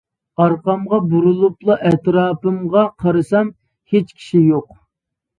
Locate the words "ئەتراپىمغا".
1.89-2.85